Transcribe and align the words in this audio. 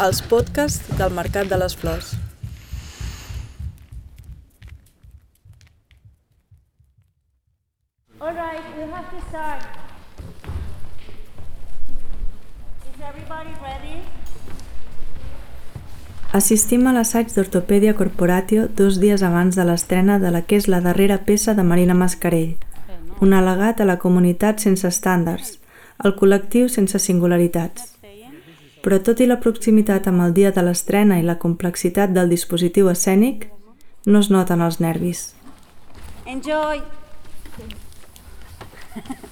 Els 0.00 0.22
podcasts 0.26 0.90
del 0.98 1.12
Mercat 1.14 1.46
de 1.46 1.58
les 1.60 1.76
Flors. 1.76 2.16
All 8.20 8.34
right, 8.34 8.64
we 8.76 8.90
have 8.90 9.06
to 9.12 9.20
start. 9.28 9.62
Is 12.88 13.00
everybody 13.00 13.54
ready? 13.62 14.02
Assistim 16.32 16.86
a 16.86 16.92
l'assaig 16.92 17.30
d'Ortopèdia 17.34 17.94
Corporatio 17.94 18.66
dos 18.66 18.98
dies 18.98 19.22
abans 19.22 19.54
de 19.54 19.64
l'estrena 19.68 20.18
de 20.18 20.34
la 20.34 20.42
que 20.42 20.56
és 20.56 20.66
la 20.66 20.80
darrera 20.80 21.22
peça 21.30 21.54
de 21.54 21.62
Marina 21.62 21.94
Mascarell, 21.94 22.56
un 23.20 23.32
al·legat 23.36 23.80
a 23.80 23.86
la 23.86 23.98
comunitat 23.98 24.58
sense 24.58 24.88
estàndards, 24.88 25.59
al 26.04 26.16
col·lectiu 26.16 26.68
sense 26.72 26.98
singularitats. 26.98 27.96
Però 28.80 28.96
tot 29.04 29.20
i 29.20 29.26
la 29.28 29.40
proximitat 29.40 30.06
amb 30.08 30.24
el 30.24 30.32
dia 30.36 30.50
de 30.56 30.64
l'estrena 30.64 31.18
i 31.20 31.24
la 31.26 31.36
complexitat 31.38 32.14
del 32.16 32.32
dispositiu 32.32 32.88
escènic, 32.88 33.50
no 34.06 34.22
es 34.24 34.30
noten 34.32 34.64
els 34.64 34.80
nervis. 34.80 35.34
Enjoy. 36.24 36.80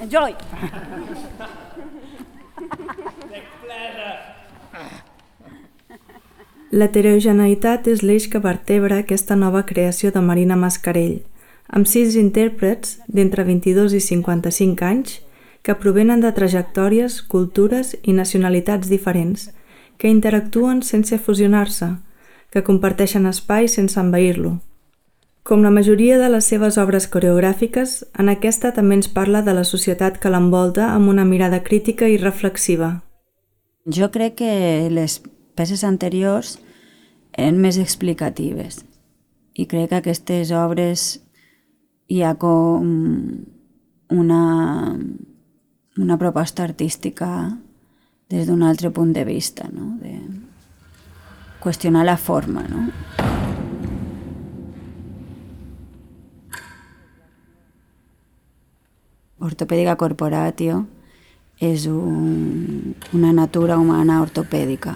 Enjoy. 0.04 0.34
L'heterogeneïtat 6.68 7.88
és 7.88 8.02
l'eix 8.04 8.26
que 8.28 8.42
vertebra 8.44 8.98
aquesta 9.00 9.36
nova 9.40 9.62
creació 9.64 10.12
de 10.12 10.20
Marina 10.20 10.56
Mascarell, 10.60 11.22
amb 11.72 11.88
sis 11.88 12.18
intèrprets 12.20 12.98
d'entre 13.08 13.46
22 13.48 13.96
i 13.96 14.02
55 14.04 14.84
anys 14.84 15.16
que 15.68 15.74
provenen 15.76 16.22
de 16.24 16.30
trajectòries, 16.32 17.18
cultures 17.20 17.90
i 18.00 18.14
nacionalitats 18.16 18.88
diferents, 18.88 19.50
que 20.00 20.08
interactuen 20.08 20.78
sense 20.80 21.18
fusionar-se, 21.20 21.90
que 22.48 22.62
comparteixen 22.64 23.28
espai 23.28 23.68
sense 23.68 24.00
envair-lo. 24.00 24.54
Com 25.44 25.60
la 25.60 25.68
majoria 25.68 26.16
de 26.16 26.30
les 26.32 26.48
seves 26.48 26.78
obres 26.80 27.04
coreogràfiques, 27.12 27.98
en 28.16 28.32
aquesta 28.32 28.72
també 28.72 28.96
ens 28.96 29.12
parla 29.12 29.44
de 29.44 29.52
la 29.58 29.66
societat 29.68 30.16
que 30.16 30.32
l'envolta 30.32 30.88
amb 30.94 31.12
una 31.12 31.28
mirada 31.28 31.60
crítica 31.68 32.08
i 32.08 32.16
reflexiva. 32.16 33.02
Jo 33.84 34.08
crec 34.08 34.40
que 34.40 34.88
les 34.88 35.20
peces 35.52 35.84
anteriors 35.84 36.56
eren 37.36 37.60
més 37.60 37.76
explicatives 37.76 38.86
i 39.52 39.68
crec 39.68 39.92
que 39.92 40.00
aquestes 40.00 40.48
obres 40.48 41.08
hi 42.08 42.24
ha 42.24 42.38
com 42.40 42.88
una, 44.08 44.42
una 45.98 46.16
proposta 46.16 46.62
artística 46.62 47.58
des 48.28 48.46
d'un 48.46 48.62
altre 48.62 48.90
punt 48.90 49.12
de 49.12 49.24
vista, 49.24 49.68
no? 49.72 49.96
de 50.00 50.14
qüestionar 51.60 52.04
la 52.04 52.16
forma. 52.16 52.62
No? 52.68 52.86
Ortopèdica 59.38 59.96
corporatio 59.96 60.84
és 61.58 61.86
un, 61.90 62.94
una 63.12 63.32
natura 63.32 63.78
humana 63.78 64.20
ortopèdica. 64.22 64.94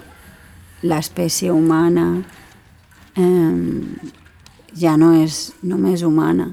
L'espècie 0.83 1.50
humana 1.50 2.06
eh, 3.16 3.55
ja 4.78 4.94
no 4.98 5.12
és 5.19 5.53
només 5.62 6.03
humana. 6.06 6.53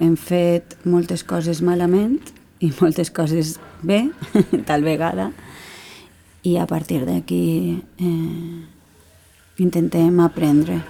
Hem 0.00 0.16
fet 0.16 0.76
moltes 0.84 1.24
coses 1.24 1.62
malament 1.64 2.35
i 2.60 2.72
moltes 2.80 3.10
coses 3.10 3.56
bé, 3.82 4.06
tal 4.68 4.84
vegada, 4.86 5.30
i 6.46 6.56
a 6.56 6.66
partir 6.66 7.02
d'aquí 7.04 7.82
eh, 7.98 8.60
intentem 9.58 10.20
aprendre. 10.20 10.80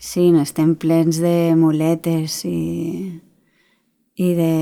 Sí, 0.00 0.30
estem 0.40 0.76
plens 0.80 1.18
de 1.20 1.52
muletes 1.58 2.40
i, 2.48 3.20
i 4.16 4.28
de... 4.38 4.52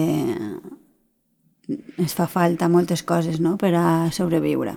Es 2.02 2.12
fa 2.16 2.26
falta 2.26 2.66
moltes 2.68 3.04
coses 3.06 3.38
no? 3.40 3.54
per 3.56 3.70
a 3.78 4.10
sobreviure. 4.12 4.74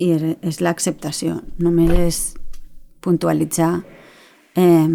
I 0.00 0.08
és, 0.16 0.24
és 0.40 0.60
l'acceptació, 0.64 1.42
només 1.60 1.92
és 1.92 2.20
puntualitzar 3.00 3.82
eh, 4.54 4.88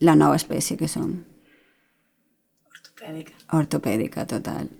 la 0.00 0.14
nova 0.14 0.36
espècie 0.36 0.76
que 0.76 0.88
som. 0.88 1.24
Ortopèdica. 2.70 3.32
Ortopèdica, 3.52 4.26
total. 4.26 4.68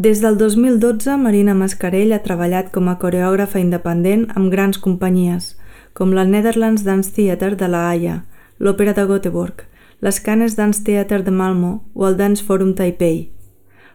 Des 0.00 0.22
del 0.22 0.38
2012, 0.38 1.18
Marina 1.20 1.52
Mascarell 1.52 2.14
ha 2.16 2.22
treballat 2.24 2.70
com 2.72 2.86
a 2.88 2.96
coreògrafa 3.02 3.60
independent 3.60 4.30
amb 4.32 4.48
grans 4.52 4.78
companyies, 4.80 5.56
com 5.92 6.14
la 6.16 6.24
Netherlands 6.24 6.86
Dance 6.86 7.12
Theatre 7.12 7.58
de 7.60 7.68
La 7.68 7.82
Haia, 7.90 8.22
l'Òpera 8.58 8.94
de 8.96 9.04
Göteborg, 9.04 9.66
les 10.00 10.20
Canes 10.24 10.56
Dance 10.56 10.80
Theatre 10.84 11.20
de 11.26 11.30
Malmo 11.30 11.84
o 11.92 12.08
el 12.08 12.16
Dance 12.16 12.44
Forum 12.44 12.72
Taipei. 12.74 13.28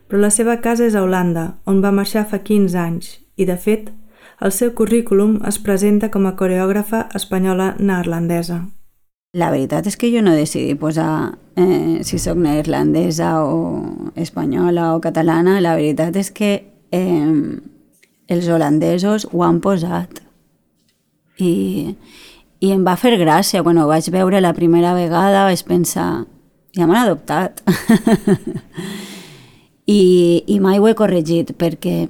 Però 0.05 0.21
la 0.21 0.29
seva 0.29 0.59
casa 0.61 0.85
és 0.85 0.93
a 0.93 1.01
Holanda, 1.01 1.55
on 1.65 1.81
va 1.81 1.89
marxar 1.89 2.27
fa 2.29 2.37
15 2.37 2.77
anys, 2.77 3.09
i 3.37 3.49
de 3.49 3.57
fet, 3.57 3.89
el 4.41 4.51
seu 4.51 4.73
currículum 4.75 5.39
es 5.47 5.59
presenta 5.59 6.11
com 6.11 6.27
a 6.27 6.35
coreògrafa 6.39 7.07
espanyola 7.15 7.75
neerlandesa. 7.79 8.65
La 9.35 9.49
veritat 9.51 9.87
és 9.89 9.97
que 9.99 10.09
jo 10.13 10.21
no 10.23 10.35
decidí 10.35 10.77
posar 10.79 11.35
eh, 11.59 11.99
si 12.07 12.19
sóc 12.23 12.39
neerlandesa 12.39 13.41
o 13.43 14.11
espanyola 14.15 14.93
o 14.95 15.01
catalana. 15.03 15.59
La 15.59 15.75
veritat 15.75 16.15
és 16.15 16.31
que 16.31 16.51
eh, 16.95 17.59
els 18.27 18.47
holandesos 18.47 19.27
ho 19.31 19.43
han 19.43 19.59
posat. 19.59 20.21
I, 21.39 21.95
I 22.63 22.71
em 22.71 22.85
va 22.87 22.95
fer 22.95 23.17
gràcia. 23.19 23.63
Quan 23.63 23.77
ho 23.77 23.89
vaig 23.91 24.07
veure 24.13 24.39
la 24.39 24.55
primera 24.55 24.95
vegada 24.95 25.43
vaig 25.49 25.65
pensar, 25.67 26.23
ja 26.75 26.87
m'han 26.87 27.03
adoptat. 27.03 27.59
I, 29.85 30.01
I 30.47 30.59
mai 30.63 30.79
ho 30.79 30.87
he 30.87 30.95
corregit 30.97 31.51
perquè 31.59 32.07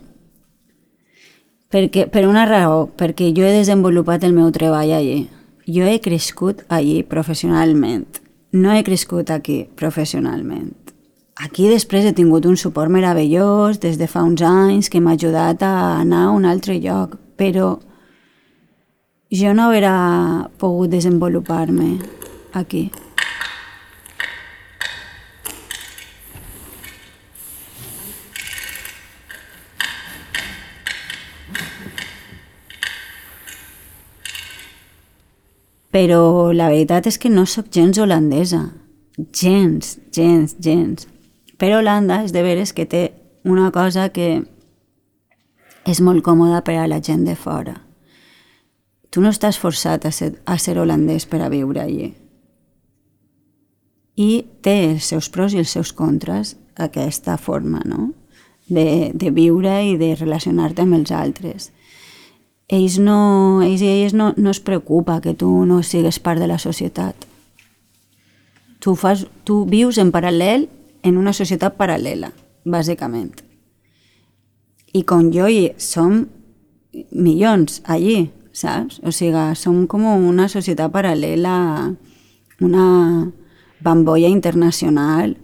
perquè, 1.75 2.07
per 2.07 2.23
una 2.23 2.47
raó, 2.47 2.85
perquè 2.87 3.33
jo 3.35 3.43
he 3.43 3.57
desenvolupat 3.59 4.23
el 4.23 4.31
meu 4.31 4.47
treball 4.55 4.95
allí 4.95 5.25
jo 5.67 5.83
he 5.83 5.99
crescut 5.99 6.61
allí 6.69 7.03
professionalment. 7.03 8.21
No 8.51 8.71
he 8.71 8.83
crescut 8.83 9.31
aquí 9.31 9.65
professionalment. 9.75 10.73
Aquí 11.35 11.67
després 11.67 12.05
he 12.05 12.13
tingut 12.15 12.45
un 12.45 12.55
suport 12.55 12.91
meravellós 12.91 13.81
des 13.83 13.97
de 13.99 14.07
fa 14.07 14.23
uns 14.23 14.41
anys 14.45 14.89
que 14.89 15.01
m'ha 15.01 15.17
ajudat 15.17 15.63
a 15.65 15.99
anar 15.99 16.27
a 16.27 16.31
un 16.31 16.45
altre 16.45 16.77
lloc, 16.79 17.17
però 17.35 17.79
jo 19.33 19.53
no 19.53 19.65
hauria 19.65 20.47
pogut 20.61 20.93
desenvolupar-me 20.93 21.97
aquí. 22.53 22.91
Però 35.95 36.51
la 36.51 36.67
veritat 36.67 37.05
és 37.07 37.15
que 37.15 37.29
no 37.31 37.45
sóc 37.47 37.69
gens 37.71 37.95
holandesa. 38.03 38.65
Gens, 39.31 39.93
gens, 40.11 40.57
gens. 40.59 41.05
Però 41.55 41.77
Holanda 41.79 42.17
és 42.25 42.33
de 42.35 42.41
veres 42.43 42.73
que 42.75 42.83
té 42.83 43.03
una 43.47 43.69
cosa 43.71 44.09
que 44.11 44.43
és 45.87 46.01
molt 46.03 46.19
còmoda 46.25 46.59
per 46.67 46.75
a 46.81 46.89
la 46.91 46.99
gent 46.99 47.23
de 47.23 47.37
fora. 47.39 47.77
Tu 49.07 49.23
no 49.23 49.31
estàs 49.31 49.55
forçat 49.55 50.03
a 50.03 50.11
ser, 50.11 50.33
a 50.43 50.57
ser 50.59 50.75
holandès 50.81 51.23
per 51.31 51.39
a 51.45 51.47
viure 51.53 51.79
allí. 51.79 52.09
I 54.19 54.29
té 54.67 54.75
els 54.89 55.07
seus 55.07 55.31
pros 55.31 55.55
i 55.55 55.61
els 55.63 55.71
seus 55.71 55.93
contres 55.95 56.57
aquesta 56.75 57.37
forma, 57.37 57.79
no? 57.87 58.11
De, 58.67 59.13
de 59.15 59.31
viure 59.31 59.77
i 59.85 59.95
de 59.95 60.11
relacionar-te 60.19 60.83
amb 60.83 60.99
els 60.99 61.15
altres 61.15 61.71
ells, 62.67 62.97
no, 62.99 63.61
ells 63.63 63.81
i 63.81 63.89
elles 63.89 64.13
no, 64.13 64.33
no 64.37 64.51
es 64.51 64.59
preocupa 64.59 65.19
que 65.21 65.33
tu 65.33 65.65
no 65.65 65.81
sigues 65.83 66.19
part 66.19 66.39
de 66.41 66.47
la 66.47 66.57
societat. 66.57 67.27
Tu, 68.79 68.95
fas, 68.95 69.25
tu 69.43 69.63
vius 69.69 69.97
en 70.01 70.11
paral·lel 70.13 70.67
en 71.05 71.17
una 71.17 71.33
societat 71.33 71.77
paral·lela, 71.77 72.31
bàsicament. 72.65 73.33
I 74.93 75.03
com 75.05 75.29
jo 75.33 75.47
hi 75.49 75.69
som 75.77 76.25
milions 77.11 77.81
allí, 77.85 78.31
saps? 78.55 79.01
O 79.03 79.11
sigui, 79.11 79.51
som 79.59 79.85
com 79.87 80.05
una 80.05 80.47
societat 80.49 80.91
paral·lela, 80.93 81.55
una 82.61 82.87
bambolla 83.83 84.29
internacional 84.31 85.35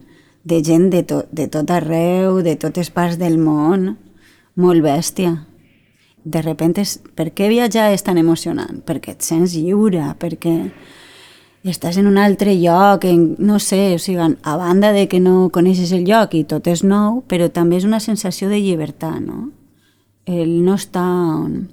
de 0.44 0.64
gent 0.66 0.90
de, 0.90 1.04
to, 1.06 1.24
de 1.30 1.46
tot 1.52 1.70
arreu, 1.70 2.42
de 2.42 2.56
totes 2.58 2.90
parts 2.90 3.20
del 3.22 3.38
món, 3.38 3.98
molt 4.58 4.82
bèstia 4.82 5.36
de 6.24 6.42
repente, 6.42 6.84
per 7.16 7.32
què 7.34 7.50
viatjar 7.50 7.92
és 7.94 8.04
tan 8.06 8.20
emocionant? 8.22 8.82
Perquè 8.86 9.16
et 9.16 9.26
sents 9.26 9.56
lliure, 9.58 10.04
perquè 10.22 10.56
estàs 11.64 11.98
en 12.02 12.08
un 12.10 12.18
altre 12.18 12.54
lloc, 12.58 13.06
en, 13.06 13.36
no 13.40 13.60
sé, 13.60 13.96
o 13.96 14.02
sigui, 14.02 14.22
a 14.22 14.56
banda 14.58 14.92
de 14.94 15.08
que 15.08 15.20
no 15.20 15.50
coneixes 15.54 15.92
el 15.94 16.06
lloc 16.06 16.36
i 16.38 16.44
tot 16.46 16.68
és 16.68 16.84
nou, 16.84 17.22
però 17.30 17.50
també 17.50 17.78
és 17.78 17.86
una 17.86 18.02
sensació 18.02 18.50
de 18.50 18.62
llibertat, 18.62 19.20
no? 19.22 19.50
El 20.26 20.62
no 20.66 20.78
està 20.78 21.04
on... 21.04 21.70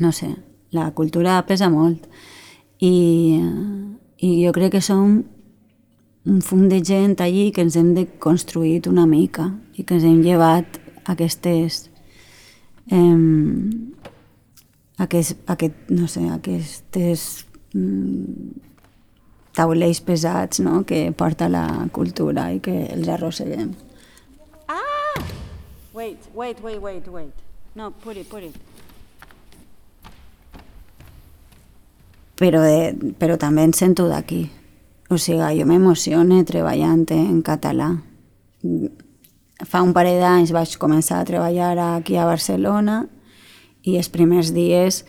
No 0.00 0.14
sé, 0.16 0.30
la 0.72 0.86
cultura 0.96 1.42
pesa 1.44 1.68
molt. 1.68 2.06
I, 2.80 3.36
i 4.16 4.30
jo 4.46 4.52
crec 4.56 4.72
que 4.78 4.80
som 4.80 5.18
un 6.24 6.40
fum 6.40 6.68
de 6.70 6.80
gent 6.84 7.18
allí 7.20 7.50
que 7.52 7.60
ens 7.60 7.76
hem 7.76 7.92
de 7.94 8.06
construir 8.22 8.88
una 8.88 9.04
mica 9.06 9.50
i 9.76 9.84
que 9.84 9.98
ens 9.98 10.06
hem 10.08 10.22
llevat 10.24 10.80
aquestes 11.04 11.89
eh, 12.88 13.16
aquest, 15.00 15.38
aquest, 15.50 15.74
no 15.90 16.08
sé, 16.08 16.24
aquestes 16.28 17.46
mm, 17.74 18.50
taulells 19.56 20.00
pesats 20.04 20.60
no? 20.60 20.82
que 20.86 21.10
porta 21.16 21.48
la 21.48 21.66
cultura 21.92 22.50
i 22.52 22.60
que 22.64 22.84
els 22.94 23.08
arrosseguem. 23.08 23.72
Ah! 24.68 25.24
Wait, 25.94 26.28
wait, 26.34 26.60
wait, 26.62 26.80
wait, 26.80 27.08
wait. 27.08 27.46
No, 27.74 27.90
put 27.90 28.16
it, 28.16 28.28
put 28.28 28.44
it. 28.44 28.56
Però, 32.40 32.62
de, 32.64 33.12
però 33.20 33.36
també 33.36 33.66
em 33.68 33.74
sento 33.76 34.06
d'aquí. 34.08 34.46
O 35.10 35.18
sigui, 35.18 35.58
jo 35.58 35.66
m'emocione 35.68 36.40
treballant 36.48 37.04
en 37.12 37.42
català 37.44 37.90
fa 39.66 39.82
un 39.84 39.92
parell 39.96 40.20
d'anys 40.22 40.52
vaig 40.54 40.76
començar 40.80 41.20
a 41.20 41.26
treballar 41.28 41.74
aquí 41.96 42.16
a 42.16 42.28
Barcelona 42.28 43.04
i 43.84 43.96
els 43.96 44.10
primers 44.12 44.52
dies 44.56 45.02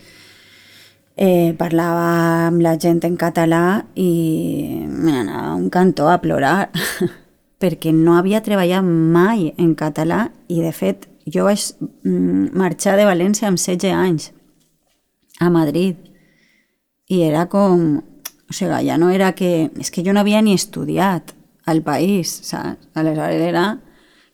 eh, 1.16 1.52
parlava 1.58 2.48
amb 2.48 2.62
la 2.64 2.76
gent 2.80 3.02
en 3.08 3.16
català 3.20 3.82
i 3.94 4.84
a 5.28 5.54
un 5.54 5.68
cantó 5.72 6.08
a 6.08 6.20
plorar 6.22 6.70
perquè 7.62 7.92
no 7.94 8.16
havia 8.16 8.42
treballat 8.44 8.84
mai 8.84 9.52
en 9.56 9.74
català 9.78 10.26
i 10.48 10.62
de 10.62 10.72
fet 10.72 11.08
jo 11.26 11.46
vaig 11.46 11.68
mm, 12.04 12.52
marxar 12.58 12.96
de 12.98 13.06
València 13.08 13.48
amb 13.48 13.60
16 13.60 13.92
anys 13.92 14.30
a 15.40 15.50
Madrid 15.52 15.96
i 17.12 17.22
era 17.22 17.46
com 17.50 18.00
o 18.52 18.54
sigui, 18.54 18.84
ja 18.84 18.98
no 19.00 19.08
era 19.08 19.32
que... 19.32 19.70
És 19.80 19.90
que 19.90 20.04
jo 20.04 20.12
no 20.12 20.20
havia 20.20 20.42
ni 20.44 20.52
estudiat 20.52 21.32
al 21.64 21.80
país, 21.80 22.28
saps? 22.44 22.90
Aleshores 22.92 23.40
era 23.40 23.78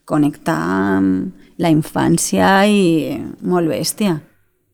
connectar 0.09 0.59
amb 0.97 1.61
la 1.61 1.71
infància 1.75 2.49
i 2.65 3.19
molt 3.45 3.69
bèstia. 3.69 4.19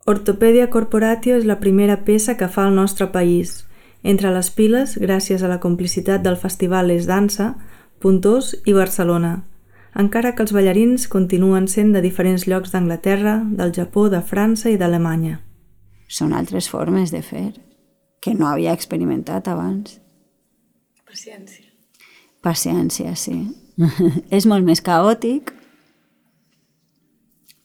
Ortopèdia 0.06 0.68
Corporatio 0.70 1.38
és 1.40 1.46
la 1.48 1.58
primera 1.60 2.02
peça 2.04 2.36
que 2.36 2.48
fa 2.48 2.68
el 2.68 2.74
nostre 2.76 3.08
país. 3.12 3.64
Entre 4.04 4.30
les 4.30 4.50
piles, 4.52 4.98
gràcies 5.00 5.42
a 5.42 5.48
la 5.48 5.62
complicitat 5.62 6.22
del 6.22 6.36
Festival 6.36 6.92
Es 6.92 7.08
Dansa, 7.08 7.54
Puntós 8.04 8.52
i 8.68 8.74
Barcelona, 8.76 9.46
encara 9.96 10.34
que 10.34 10.44
els 10.44 10.52
ballarins 10.52 11.08
continuen 11.08 11.70
sent 11.72 11.94
de 11.94 12.02
diferents 12.04 12.44
llocs 12.50 12.74
d'Anglaterra, 12.74 13.38
del 13.48 13.72
Japó, 13.72 14.10
de 14.12 14.20
França 14.20 14.68
i 14.68 14.76
d'Alemanya. 14.76 15.38
Són 16.06 16.34
altres 16.36 16.68
formes 16.68 17.14
de 17.14 17.22
fer 17.24 17.46
que 18.20 18.34
no 18.36 18.50
havia 18.50 18.74
experimentat 18.76 19.48
abans. 19.48 20.00
Paciència. 21.08 21.64
Paciència, 22.44 23.14
sí. 23.16 23.63
és 24.36 24.46
molt 24.46 24.64
més 24.66 24.82
caòtic, 24.84 25.52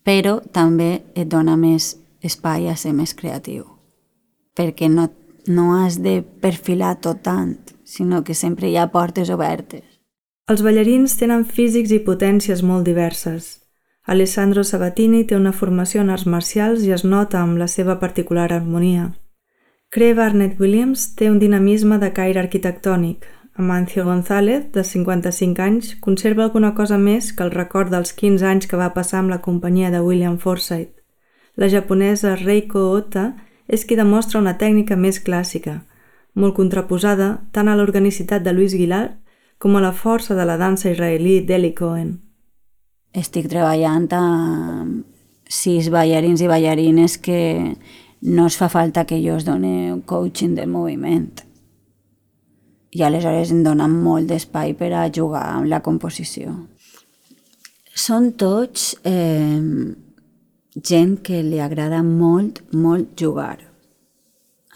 però 0.04 0.40
també 0.54 1.04
et 1.16 1.28
dona 1.30 1.56
més 1.58 1.96
espai 2.26 2.68
a 2.70 2.76
ser 2.76 2.94
més 2.98 3.14
creatiu, 3.14 3.66
perquè 4.58 4.90
no, 4.90 5.10
no 5.48 5.70
has 5.78 6.00
de 6.02 6.20
perfilar 6.42 6.96
tot 7.04 7.22
tant, 7.24 7.56
sinó 7.86 8.24
que 8.24 8.34
sempre 8.34 8.70
hi 8.70 8.78
ha 8.78 8.90
portes 8.92 9.30
obertes. 9.30 9.86
Els 10.50 10.64
ballarins 10.66 11.14
tenen 11.20 11.46
físics 11.46 11.92
i 11.94 12.02
potències 12.02 12.64
molt 12.66 12.88
diverses. 12.88 13.60
Alessandro 14.10 14.64
Sabatini 14.66 15.22
té 15.30 15.38
una 15.38 15.54
formació 15.54 16.02
en 16.02 16.10
arts 16.10 16.26
marcials 16.26 16.82
i 16.82 16.94
es 16.96 17.04
nota 17.06 17.44
amb 17.44 17.60
la 17.62 17.68
seva 17.70 18.00
particular 18.02 18.48
harmonia. 18.56 19.12
Cree 19.94 20.16
Barnett 20.18 20.60
Williams 20.62 21.12
té 21.18 21.30
un 21.30 21.38
dinamisme 21.42 22.00
de 22.02 22.10
caire 22.14 22.42
arquitectònic, 22.42 23.28
Amancio 23.60 24.06
González, 24.06 24.72
de 24.72 24.86
55 24.86 25.62
anys, 25.62 25.96
conserva 26.00 26.46
alguna 26.46 26.74
cosa 26.76 26.98
més 26.98 27.34
que 27.36 27.44
el 27.44 27.52
record 27.52 27.92
dels 27.92 28.14
15 28.16 28.46
anys 28.48 28.68
que 28.72 28.78
va 28.80 28.94
passar 28.96 29.18
amb 29.20 29.34
la 29.34 29.42
companyia 29.44 29.90
de 29.92 30.00
William 30.00 30.38
Forsythe. 30.40 30.96
La 31.60 31.68
japonesa 31.68 32.38
Reiko 32.40 32.86
Ota 32.94 33.34
és 33.68 33.84
qui 33.84 33.98
demostra 34.00 34.40
una 34.40 34.54
tècnica 34.62 34.96
més 34.96 35.20
clàssica, 35.20 35.82
molt 36.40 36.56
contraposada 36.56 37.28
tant 37.52 37.68
a 37.68 37.76
l'organicitat 37.76 38.48
de 38.48 38.54
Luis 38.56 38.78
Guillard 38.80 39.20
com 39.60 39.76
a 39.76 39.84
la 39.84 39.92
força 39.92 40.40
de 40.40 40.48
la 40.48 40.56
dansa 40.56 40.94
israelí 40.96 41.42
d'Eli 41.44 41.74
Cohen. 41.76 42.16
Estic 43.12 43.52
treballant 43.52 44.08
amb 44.16 45.04
sis 45.52 45.92
ballarins 45.92 46.40
i 46.40 46.48
ballarines 46.48 47.20
que 47.20 47.76
no 48.24 48.48
es 48.48 48.56
fa 48.56 48.72
falta 48.72 49.04
que 49.04 49.20
jo 49.20 49.36
es 49.36 49.44
doni 49.44 50.00
coaching 50.08 50.56
de 50.56 50.64
moviment 50.64 51.49
i 52.92 53.04
aleshores 53.06 53.52
em 53.54 53.62
dona 53.64 53.88
molt 53.92 54.30
d'espai 54.30 54.74
per 54.78 54.92
a 54.98 55.08
jugar 55.14 55.46
amb 55.54 55.70
la 55.70 55.82
composició. 55.86 56.56
Són 57.94 58.32
tots 58.40 58.94
eh, 59.06 59.60
gent 60.76 61.18
que 61.26 61.42
li 61.44 61.60
agrada 61.62 62.02
molt, 62.06 62.64
molt 62.74 63.14
jugar. 63.20 63.58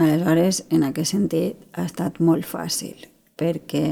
Aleshores, 0.01 0.63
en 0.74 0.83
aquest 0.88 1.13
sentit, 1.13 1.57
ha 1.77 1.86
estat 1.88 2.19
molt 2.19 2.45
fàcil, 2.50 3.06
perquè 3.38 3.86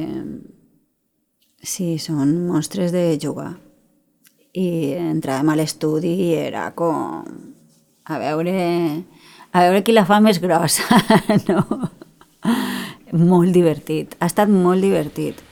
sí, 1.62 1.96
són 2.02 2.36
monstres 2.50 2.94
de 2.94 3.06
jugar. 3.22 3.54
I 4.58 4.68
entràvem 5.00 5.54
a 5.54 5.58
l'estudi 5.62 6.12
i 6.28 6.32
era 6.36 6.68
com 6.76 7.24
a 8.04 8.20
veure, 8.20 8.56
a 9.54 9.64
veure 9.64 9.84
qui 9.86 9.96
la 9.96 10.06
fa 10.10 10.20
més 10.20 10.42
grossa, 10.44 11.00
no? 11.48 11.64
Molt 13.12 13.54
divertit. 13.54 14.16
Ha 14.20 14.28
estat 14.32 14.50
molt 14.50 14.82
divertit. 14.82 15.44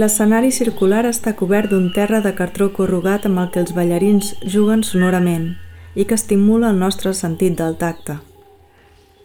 L'escenari 0.00 0.48
circular 0.48 1.02
està 1.04 1.34
cobert 1.36 1.68
d'un 1.74 1.90
terra 1.92 2.22
de 2.24 2.30
cartró 2.32 2.70
corrugat 2.72 3.26
amb 3.28 3.42
el 3.42 3.50
que 3.52 3.60
els 3.60 3.74
ballarins 3.76 4.30
juguen 4.54 4.80
sonorament 4.86 5.50
i 5.94 6.06
que 6.06 6.16
estimula 6.16 6.70
el 6.70 6.78
nostre 6.80 7.12
sentit 7.18 7.58
del 7.58 7.76
tacte. 7.76 8.16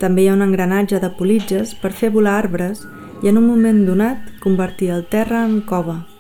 També 0.02 0.26
hi 0.26 0.28
ha 0.28 0.34
un 0.36 0.44
engranatge 0.44 1.00
de 1.00 1.12
politges 1.16 1.72
per 1.80 1.94
fer 2.02 2.10
volar 2.12 2.36
arbres 2.42 2.84
i 3.24 3.32
en 3.32 3.40
un 3.40 3.48
moment 3.48 3.86
donat 3.88 4.36
convertir 4.44 4.92
el 4.98 5.08
terra 5.16 5.46
en 5.46 5.62
cova. 5.70 6.15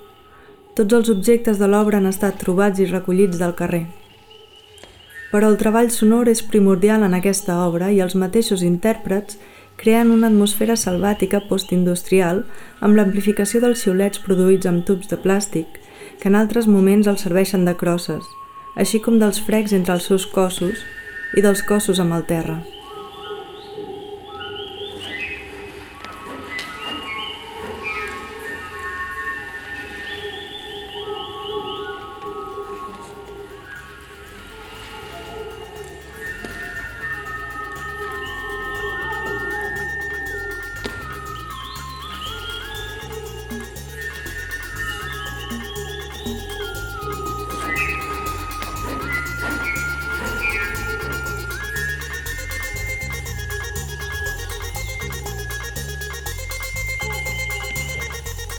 Tots 0.76 0.92
els 0.92 1.08
objectes 1.08 1.56
de 1.56 1.70
l'obra 1.72 2.02
han 2.02 2.10
estat 2.10 2.36
trobats 2.42 2.82
i 2.84 2.86
recollits 2.90 3.40
del 3.40 3.54
carrer. 3.56 3.86
Però 5.32 5.48
el 5.48 5.56
treball 5.62 5.88
sonor 5.92 6.28
és 6.28 6.42
primordial 6.44 7.06
en 7.08 7.16
aquesta 7.16 7.62
obra 7.64 7.94
i 7.96 8.02
els 8.04 8.18
mateixos 8.20 8.64
intèrprets 8.68 9.40
creen 9.80 10.12
una 10.12 10.28
atmosfera 10.28 10.76
salvàtica 10.76 11.46
postindustrial 11.48 12.44
amb 12.84 13.00
l'amplificació 13.00 13.64
dels 13.64 13.88
xiulets 13.88 14.20
produïts 14.28 14.68
amb 14.68 14.84
tubs 14.84 15.08
de 15.08 15.20
plàstic, 15.24 15.80
que 16.20 16.28
en 16.28 16.36
altres 16.36 16.68
moments 16.68 17.08
els 17.08 17.24
serveixen 17.24 17.64
de 17.64 17.76
crosses, 17.80 18.28
així 18.76 19.00
com 19.00 19.20
dels 19.20 19.40
frecs 19.48 19.72
entre 19.72 19.96
els 19.96 20.12
seus 20.12 20.28
cossos 20.28 20.84
i 21.36 21.44
dels 21.44 21.64
cossos 21.64 22.04
amb 22.04 22.20
el 22.20 22.28
terra. 22.28 22.60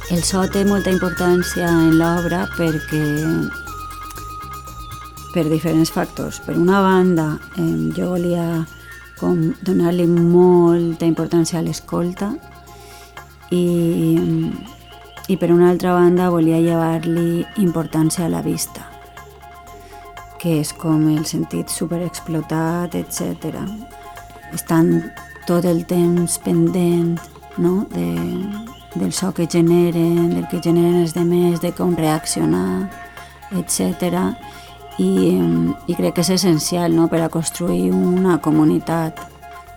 El 0.06 0.22
so 0.22 0.44
té 0.46 0.60
molta 0.62 0.92
importància 0.94 1.66
en 1.66 1.96
l'obra 1.98 2.44
perquè 2.54 3.00
per 5.34 5.42
diferents 5.50 5.90
factors. 5.90 6.38
Per 6.46 6.54
una 6.54 6.78
banda, 6.80 7.40
eh, 7.58 7.90
jo 7.96 8.12
volia 8.12 8.64
com 9.18 9.52
donar-li 9.66 10.06
molta 10.06 11.08
importància 11.08 11.58
a 11.58 11.64
l'escolta, 11.66 12.30
i, 13.50 14.50
i 15.26 15.36
per 15.36 15.50
una 15.50 15.70
altra 15.70 15.92
banda 15.96 16.30
volia 16.30 16.60
llevar-li 16.62 17.44
importància 17.62 18.26
a 18.26 18.30
la 18.30 18.42
vista, 18.46 18.86
que 20.38 20.60
és 20.60 20.72
com 20.72 21.08
el 21.16 21.24
sentit 21.26 21.72
superexplotat, 21.72 22.94
etc. 22.94 23.58
Estan 24.54 25.10
tot 25.50 25.66
el 25.66 25.84
temps 25.90 26.38
pendent 26.46 27.18
no? 27.58 27.86
de, 27.90 28.65
del 28.98 29.12
so 29.12 29.32
que 29.34 29.46
generen, 29.46 30.30
del 30.34 30.48
que 30.48 30.60
generen 30.62 31.02
els 31.02 31.14
demés, 31.14 31.60
de 31.60 31.72
com 31.76 31.94
reaccionar, 31.96 32.88
etc. 33.56 34.34
I, 34.98 35.10
I 35.86 35.96
crec 35.96 36.16
que 36.16 36.24
és 36.24 36.32
essencial 36.34 36.96
no? 36.96 37.06
per 37.12 37.20
a 37.22 37.30
construir 37.32 37.92
una 37.92 38.38
comunitat 38.42 39.20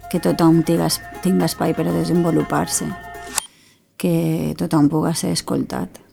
que 0.09 0.21
tothom 0.23 0.63
tinga, 0.65 0.89
tinga 1.23 1.47
espai 1.49 1.75
per 1.77 1.87
a 1.87 1.95
desenvolupar-se, 1.95 2.87
que 3.99 4.55
tothom 4.57 4.89
pugui 4.89 5.13
ser 5.15 5.35
escoltat. 5.35 6.08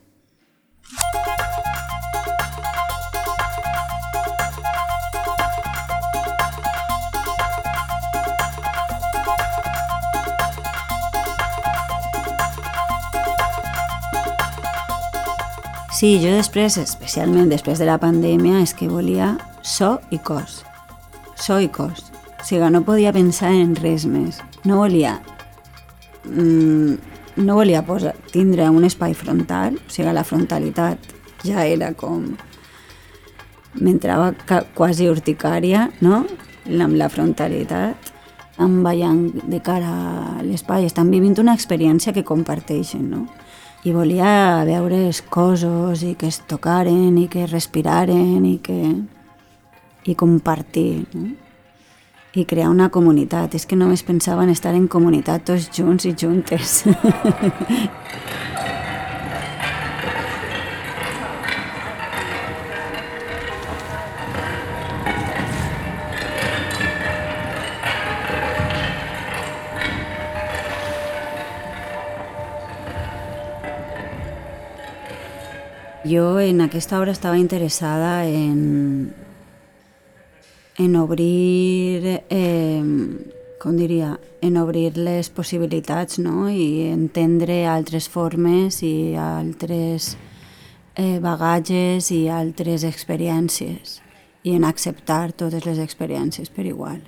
Sí, 15.97 16.19
jo 16.21 16.29
després, 16.29 16.75
especialment 16.77 17.49
després 17.49 17.79
de 17.81 17.87
la 17.89 17.97
pandèmia, 17.97 18.59
és 18.61 18.75
que 18.77 18.85
volia 18.85 19.31
so 19.65 19.95
i 20.13 20.19
cos. 20.21 20.59
So 21.41 21.57
i 21.57 21.71
cos. 21.73 22.03
O 22.37 22.45
sigui, 22.45 22.67
no 22.69 22.83
podia 22.85 23.15
pensar 23.17 23.55
en 23.57 23.73
res 23.81 24.05
més. 24.05 24.43
No 24.69 24.83
volia... 24.83 25.15
Mm, 26.29 26.99
no 27.41 27.57
volia 27.57 27.81
posar, 27.87 28.13
tindre 28.29 28.69
un 28.69 28.85
espai 28.85 29.17
frontal, 29.17 29.79
o 29.81 29.95
sigui, 29.95 30.13
la 30.13 30.27
frontalitat 30.29 31.01
ja 31.49 31.65
era 31.65 31.95
com... 31.97 32.29
M'entrava 33.81 34.35
quasi 34.77 35.09
urticària, 35.09 35.87
no? 36.05 36.27
Amb 36.69 37.01
la 37.01 37.09
frontalitat, 37.09 38.13
em 38.61 38.77
veient 38.85 39.49
de 39.49 39.65
cara 39.65 39.97
a 40.37 40.45
l'espai. 40.45 40.85
Estan 40.85 41.09
vivint 41.09 41.41
una 41.41 41.57
experiència 41.57 42.13
que 42.13 42.25
comparteixen, 42.25 43.09
no? 43.09 43.25
I 43.87 43.93
volia 43.95 44.65
veure 44.67 45.05
els 45.07 45.21
cossos 45.23 46.03
i 46.03 46.17
que 46.19 46.27
es 46.27 46.41
tocaren 46.51 47.19
i 47.21 47.29
que 47.31 47.47
respiraren 47.47 48.43
i 48.49 48.57
que 48.59 48.79
i 50.07 50.15
compartir 50.19 51.05
no? 51.15 51.29
i 52.37 52.45
crear 52.45 52.69
una 52.69 52.91
comunitat 52.93 53.55
és 53.57 53.65
que 53.65 53.79
només 53.79 54.03
pensava 54.05 54.43
en 54.45 54.51
estar 54.53 54.75
en 54.75 54.89
comunitat 54.93 55.47
tots 55.49 55.71
junts 55.73 56.05
i 56.11 56.13
juntes 56.19 56.83
Jo 76.07 76.39
en 76.39 76.61
aquesta 76.61 77.01
obra 77.01 77.11
estava 77.11 77.39
interessada 77.39 78.27
en, 78.29 79.13
en 80.79 80.97
obrir, 80.97 82.23
eh, 82.31 82.85
com 83.59 83.77
diria, 83.77 84.13
en 84.41 84.57
obrir 84.61 84.97
les 84.99 85.31
possibilitats 85.35 86.21
no? 86.23 86.47
i 86.49 86.87
entendre 86.93 87.65
altres 87.67 88.07
formes 88.13 88.83
i 88.87 89.17
altres 89.19 90.15
eh, 90.95 91.19
bagatges 91.19 92.13
i 92.15 92.29
altres 92.31 92.87
experiències 92.87 94.01
i 94.47 94.55
en 94.55 94.65
acceptar 94.65 95.33
totes 95.35 95.67
les 95.67 95.83
experiències 95.83 96.53
per 96.55 96.69
igual. 96.71 97.01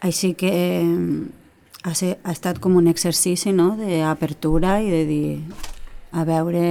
Així 0.00 0.32
que 0.32 0.54
eh, 0.54 0.84
ha, 1.82 1.92
ser, 1.92 2.16
ha 2.24 2.32
estat 2.32 2.56
com 2.62 2.78
un 2.80 2.88
exercici 2.88 3.52
no? 3.52 3.74
d'apertura 3.76 4.78
i 4.80 4.88
de 4.94 5.08
dir 5.10 5.26
a 6.14 6.24
veure 6.24 6.64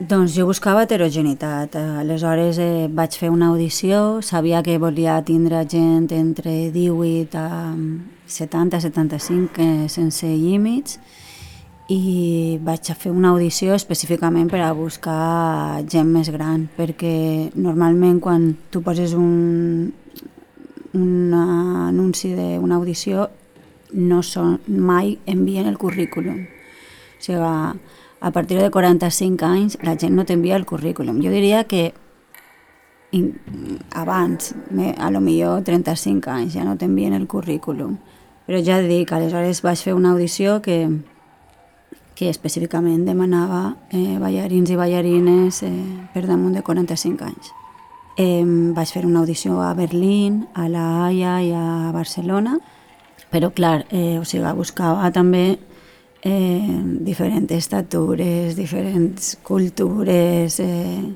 doncs 0.00 0.32
jo 0.32 0.46
buscava 0.48 0.86
heterogeneïtat. 0.86 1.76
Aleshores 2.00 2.58
eh, 2.62 2.88
vaig 2.88 3.16
fer 3.20 3.28
una 3.28 3.50
audició, 3.52 4.20
sabia 4.24 4.62
que 4.64 4.78
volia 4.80 5.18
tindre 5.24 5.60
gent 5.68 6.08
entre 6.16 6.70
18 6.72 7.36
a 7.36 7.74
70-75 8.30 9.60
eh, 9.60 9.88
sense 9.92 10.24
límits 10.24 10.96
i 11.92 12.56
vaig 12.64 12.88
a 12.88 12.96
fer 12.96 13.12
una 13.12 13.34
audició 13.34 13.74
específicament 13.74 14.48
per 14.48 14.62
a 14.64 14.72
buscar 14.72 15.82
gent 15.90 16.08
més 16.08 16.30
gran, 16.32 16.68
perquè 16.78 17.50
normalment 17.58 18.22
quan 18.24 18.54
tu 18.70 18.80
poses 18.86 19.12
un, 19.18 19.90
un 20.96 21.34
anunci 21.36 22.32
d'una 22.38 22.78
audició 22.78 23.28
no 23.92 24.22
són, 24.22 24.60
mai 24.64 25.18
envien 25.26 25.66
el 25.66 25.76
currículum. 25.76 26.46
O 26.46 27.20
sigui, 27.20 27.56
a 28.20 28.30
partir 28.30 28.60
de 28.60 28.70
45 28.70 29.44
anys 29.44 29.78
la 29.82 29.96
gent 29.96 30.14
no 30.14 30.26
t'envia 30.28 30.56
el 30.56 30.66
currículum. 30.66 31.22
Jo 31.24 31.32
diria 31.32 31.64
que 31.64 31.92
in, 33.12 33.80
abans, 33.92 34.54
a 34.98 35.10
lo 35.10 35.20
millor 35.20 35.64
35 35.64 36.30
anys, 36.30 36.54
ja 36.54 36.64
no 36.64 36.76
t'envien 36.76 37.14
el 37.16 37.26
currículum. 37.26 37.98
Però 38.46 38.60
ja 38.64 38.80
dic, 38.82 39.12
aleshores 39.12 39.62
vaig 39.62 39.80
fer 39.80 39.94
una 39.94 40.12
audició 40.12 40.60
que, 40.62 40.76
que 42.14 42.28
específicament 42.28 43.06
demanava 43.06 43.76
eh, 43.90 44.18
ballarins 44.18 44.70
i 44.70 44.76
ballarines 44.76 45.62
eh, 45.64 45.72
per 46.14 46.26
damunt 46.26 46.56
de 46.58 46.62
45 46.66 47.24
anys. 47.24 47.54
Eh, 48.18 48.44
vaig 48.76 48.92
fer 48.92 49.06
una 49.06 49.22
audició 49.22 49.62
a 49.62 49.72
Berlín, 49.74 50.44
a 50.54 50.68
La 50.68 51.06
Haia 51.06 51.38
i 51.46 51.54
a 51.56 51.90
Barcelona, 51.94 52.58
però 53.30 53.52
clar, 53.54 53.86
eh, 53.90 54.18
o 54.18 54.26
sigui, 54.26 54.50
buscava 54.58 55.08
també 55.14 55.60
eh, 56.22 56.80
diferents 57.00 57.50
estatures, 57.52 58.56
diferents 58.56 59.38
cultures, 59.42 60.60
eh, 60.60 61.14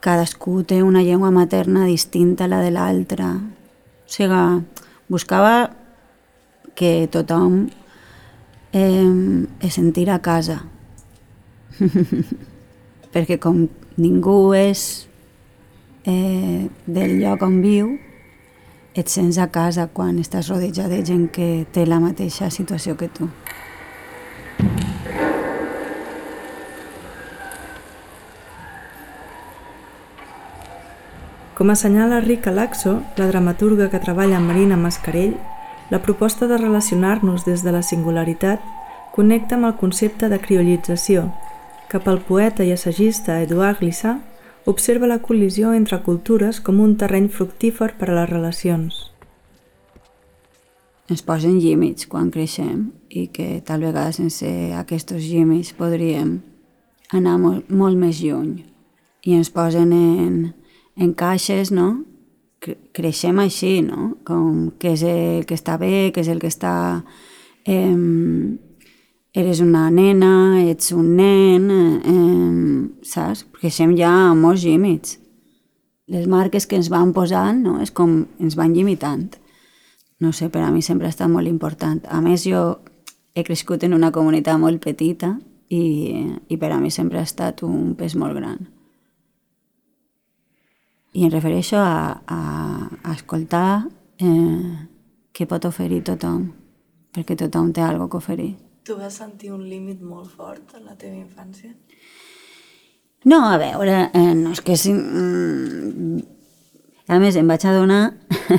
cadascú 0.00 0.62
té 0.64 0.82
una 0.82 1.02
llengua 1.02 1.30
materna 1.30 1.86
distinta 1.86 2.44
a 2.44 2.48
la 2.48 2.60
de 2.60 2.70
l'altra. 2.70 3.32
O 3.36 4.06
sigui, 4.06 4.62
buscava 5.08 5.72
que 6.74 7.08
tothom 7.10 7.68
eh, 8.72 9.46
es 9.60 9.74
sentir 9.74 10.10
a 10.10 10.20
casa. 10.20 10.64
Perquè 13.12 13.38
com 13.40 13.66
ningú 13.96 14.52
és 14.54 15.08
eh, 16.04 16.68
del 16.86 17.16
lloc 17.22 17.42
on 17.42 17.62
viu, 17.64 17.96
et 18.96 19.12
sents 19.12 19.36
a 19.36 19.50
casa 19.52 19.88
quan 19.92 20.20
estàs 20.20 20.48
rodejat 20.48 20.88
de 20.92 21.02
gent 21.04 21.26
que 21.32 21.66
té 21.72 21.84
la 21.88 22.00
mateixa 22.00 22.48
situació 22.52 22.96
que 22.96 23.10
tu. 23.12 23.28
Com 31.56 31.70
assenyala 31.70 32.20
Rica 32.20 32.50
Laxo, 32.52 32.98
la 33.16 33.26
dramaturga 33.30 33.88
que 33.88 33.96
treballa 33.96 34.36
amb 34.36 34.50
Marina 34.50 34.76
Mascarell, 34.76 35.38
la 35.88 36.02
proposta 36.04 36.44
de 36.46 36.58
relacionar-nos 36.60 37.46
des 37.46 37.62
de 37.64 37.72
la 37.72 37.80
singularitat 37.80 38.60
connecta 39.14 39.56
amb 39.56 39.64
el 39.64 39.76
concepte 39.80 40.28
de 40.28 40.36
criollització, 40.36 41.30
que 41.88 42.00
pel 42.04 42.20
poeta 42.20 42.66
i 42.66 42.74
assagista 42.74 43.38
Eduard 43.40 43.80
Glissà 43.80 44.18
observa 44.68 45.08
la 45.08 45.22
col·lisió 45.24 45.72
entre 45.72 46.02
cultures 46.04 46.60
com 46.60 46.82
un 46.84 46.92
terreny 47.00 47.30
fructífer 47.32 47.94
per 47.96 48.10
a 48.10 48.18
les 48.18 48.28
relacions. 48.28 49.00
Ens 51.08 51.24
posen 51.24 51.56
límits 51.62 52.04
quan 52.04 52.28
creixem 52.34 52.90
i 53.08 53.28
que 53.32 53.62
tal 53.64 53.80
vegada 53.80 54.12
sense 54.12 54.52
aquests 54.76 55.16
límits 55.24 55.72
podríem 55.72 56.36
anar 57.16 57.40
molt, 57.40 57.72
molt 57.72 57.96
més 57.96 58.20
lluny 58.20 58.58
i 59.24 59.40
ens 59.40 59.48
posen 59.48 59.96
en, 59.96 60.40
en 60.96 61.12
caixes, 61.14 61.72
no? 61.72 62.04
Creixem 62.96 63.38
així, 63.38 63.80
no? 63.84 64.16
Com 64.26 64.72
què 64.80 64.94
és 64.96 65.04
el 65.06 65.44
que 65.46 65.54
està 65.54 65.76
bé, 65.80 66.10
què 66.12 66.24
és 66.24 66.32
el 66.32 66.40
que 66.42 66.50
està... 66.52 66.76
Eh, 67.66 67.92
eres 69.36 69.60
una 69.60 69.90
nena, 69.92 70.62
ets 70.64 70.94
un 70.96 71.10
nen, 71.18 71.66
eh, 71.68 73.04
saps? 73.04 73.44
Creixem 73.60 73.92
ja 73.98 74.08
amb 74.30 74.40
molts 74.46 74.64
límits. 74.64 75.18
Les 76.08 76.24
marques 76.30 76.64
que 76.64 76.78
ens 76.78 76.88
van 76.88 77.12
posant, 77.12 77.60
no? 77.66 77.74
És 77.84 77.92
com 77.92 78.22
ens 78.40 78.56
van 78.56 78.72
limitant. 78.72 79.34
No 80.24 80.32
sé, 80.32 80.48
per 80.48 80.62
a 80.64 80.70
mi 80.72 80.80
sempre 80.80 81.10
ha 81.10 81.12
estat 81.12 81.28
molt 81.28 81.50
important. 81.50 82.00
A 82.08 82.22
més, 82.24 82.46
jo 82.48 82.78
he 83.36 83.44
crescut 83.44 83.84
en 83.84 83.92
una 83.92 84.12
comunitat 84.14 84.56
molt 84.56 84.80
petita 84.80 85.34
i, 85.68 85.82
i 86.48 86.56
per 86.56 86.72
a 86.72 86.80
mi 86.80 86.88
sempre 86.94 87.20
ha 87.20 87.28
estat 87.28 87.60
un 87.66 87.92
pes 87.98 88.16
molt 88.16 88.38
gran. 88.38 88.64
I 91.16 91.24
em 91.24 91.30
refereixo 91.32 91.78
a, 91.80 92.20
a, 92.28 92.40
a 93.02 93.12
escoltar 93.14 93.86
eh, 94.20 94.72
què 95.32 95.46
pot 95.48 95.64
oferir 95.64 96.02
tothom, 96.04 96.50
perquè 97.16 97.36
tothom 97.40 97.70
té 97.72 97.80
alguna 97.80 98.10
que 98.12 98.18
oferir. 98.20 98.50
Tu 98.84 98.94
vas 98.98 99.16
sentir 99.16 99.48
un 99.54 99.62
límit 99.64 100.02
molt 100.04 100.28
fort 100.28 100.76
en 100.76 100.84
la 100.84 100.96
teva 101.00 101.16
infància? 101.16 101.72
No, 103.24 103.40
a 103.48 103.56
veure, 103.58 104.10
eh, 104.12 104.34
no 104.36 104.52
és 104.52 104.60
que... 104.60 104.76
Si, 104.76 104.92
mm, 104.92 106.20
a 107.08 107.20
més, 107.22 107.38
em 107.40 107.48
vaig 107.48 107.64
adonar 107.64 108.02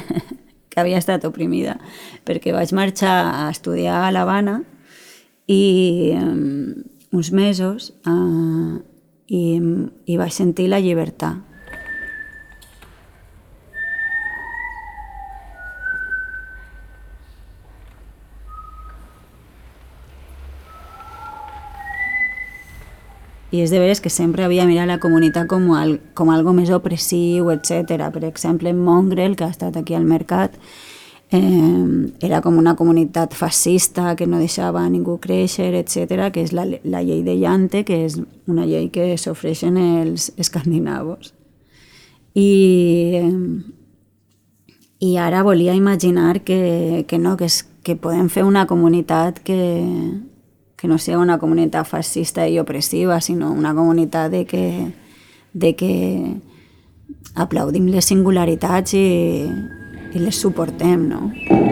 que 0.71 0.81
havia 0.81 0.97
estat 0.97 1.27
oprimida, 1.29 1.77
perquè 2.25 2.55
vaig 2.55 2.73
marxar 2.73 3.19
a 3.35 3.47
estudiar 3.53 4.01
a 4.07 4.11
l'Havana 4.15 4.63
i 5.45 5.61
um, 6.17 6.73
uns 7.13 7.29
mesos 7.31 7.93
uh, 8.09 8.81
i, 9.29 9.43
i 10.09 10.17
vaig 10.19 10.33
sentir 10.33 10.67
la 10.73 10.81
llibertat 10.83 11.46
i 23.51 23.61
és 23.63 23.71
de 23.71 23.79
veres 23.79 24.01
que 24.03 24.11
sempre 24.11 24.43
havia 24.43 24.65
mirat 24.67 24.89
la 24.89 24.99
comunitat 24.99 25.47
com, 25.47 25.69
al, 25.77 25.97
com 26.17 26.31
algo 26.33 26.51
més 26.53 26.71
opressiu, 26.73 27.51
etc. 27.53 28.09
Per 28.11 28.25
exemple, 28.27 28.69
en 28.73 28.81
Mongrel, 28.83 29.37
que 29.39 29.47
ha 29.47 29.53
estat 29.53 29.77
aquí 29.79 29.95
al 29.95 30.03
mercat, 30.07 30.57
eh, 31.31 32.11
era 32.19 32.41
com 32.43 32.57
una 32.59 32.75
comunitat 32.75 33.33
fascista 33.33 34.15
que 34.15 34.27
no 34.27 34.39
deixava 34.39 34.83
a 34.83 34.89
ningú 34.89 35.17
créixer, 35.23 35.73
etc., 35.79 36.27
que 36.33 36.43
és 36.43 36.51
la, 36.51 36.67
la 36.83 37.03
llei 37.03 37.23
de 37.23 37.37
Llante, 37.39 37.85
que 37.87 38.03
és 38.05 38.19
una 38.47 38.67
llei 38.67 38.89
que 38.91 39.13
s'ofreixen 39.17 39.79
els 39.79 40.31
escandinavos. 40.35 41.33
I, 42.35 42.51
eh, 43.15 43.33
i 44.99 45.17
ara 45.17 45.43
volia 45.43 45.75
imaginar 45.75 46.41
que, 46.43 47.05
que 47.07 47.17
no, 47.17 47.37
que, 47.37 47.47
és, 47.47 47.63
que 47.83 47.95
podem 47.95 48.27
fer 48.29 48.43
una 48.43 48.67
comunitat 48.67 49.39
que, 49.39 49.61
que 50.77 50.87
no 50.87 50.99
sigui 51.01 51.17
una 51.17 51.39
comunitat 51.41 51.89
fascista 51.89 52.45
i 52.47 52.59
opressiva, 52.61 53.19
sinó 53.21 53.51
una 53.51 53.73
comunitat 53.73 54.31
de 54.31 54.45
que, 54.45 54.65
de 55.53 55.73
que 55.75 55.93
aplaudim 57.33 57.89
les 57.89 58.05
singularitats 58.05 58.93
i, 58.93 59.07
i 60.13 60.21
les 60.21 60.37
suportem, 60.37 61.09
no? 61.09 61.66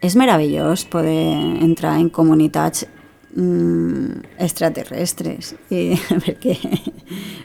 És 0.00 0.16
meravellós 0.16 0.86
poder 0.88 1.62
entrar 1.62 1.98
en 2.00 2.08
comunitats 2.08 2.86
mm, 3.36 4.36
extraterrestres 4.40 5.54
i, 5.68 5.92
perquè 6.24 6.56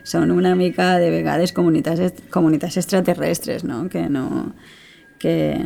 són 0.07 0.31
una 0.31 0.55
mica 0.55 0.95
de 1.01 1.11
vegades 1.13 1.53
comunitats, 1.55 2.23
comunitats 2.31 2.79
extraterrestres 2.81 3.67
no? 3.67 3.85
que 3.89 4.07
no 4.09 4.53
que 5.19 5.57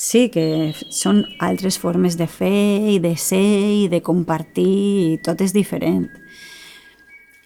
sí, 0.00 0.28
que 0.32 0.72
són 0.88 1.24
altres 1.42 1.78
formes 1.78 2.16
de 2.16 2.26
fer 2.30 2.94
i 2.94 2.98
de 3.02 3.14
ser 3.20 3.42
i 3.84 3.88
de 3.92 4.00
compartir 4.02 4.70
i 5.14 5.18
tot 5.22 5.42
és 5.44 5.54
diferent 5.54 6.08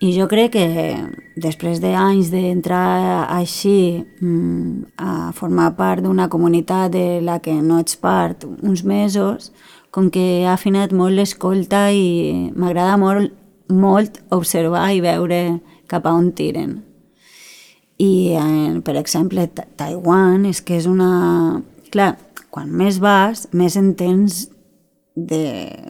i 0.05 0.11
jo 0.13 0.27
crec 0.29 0.53
que 0.53 0.65
després 1.41 1.79
d'anys 1.81 2.29
d'entrar 2.29 3.25
així 3.33 4.05
mm, 4.21 4.97
a 5.01 5.31
formar 5.33 5.71
part 5.79 6.05
d'una 6.05 6.27
comunitat 6.29 6.93
de 6.93 7.23
la 7.25 7.39
que 7.41 7.55
no 7.65 7.79
ets 7.81 7.97
part 7.97 8.45
uns 8.45 8.83
mesos, 8.85 9.49
com 9.95 10.11
que 10.13 10.25
he 10.43 10.49
afinat 10.51 10.93
molt 10.93 11.17
l'escolta 11.17 11.87
i 11.95 12.51
m'agrada 12.53 12.99
molt, 13.01 13.33
molt 13.73 14.19
observar 14.35 14.91
i 14.93 15.01
veure 15.01 15.39
cap 15.89 16.05
a 16.05 16.13
on 16.13 16.35
tiren. 16.37 16.83
I, 17.97 18.35
eh, 18.37 18.75
per 18.85 18.99
exemple, 19.01 19.47
Taiwan 19.79 20.45
és 20.51 20.61
que 20.61 20.77
és 20.83 20.89
una... 20.91 21.63
Clar, 21.95 22.11
quan 22.53 22.69
més 22.69 22.99
vas, 23.01 23.47
més 23.55 23.79
entens 23.81 24.51
de, 25.15 25.47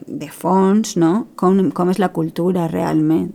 de 0.07 0.31
fons, 0.31 0.95
no? 1.01 1.33
Com, 1.35 1.59
com 1.75 1.91
és 1.91 1.99
la 1.99 2.13
cultura 2.15 2.69
realment 2.71 3.33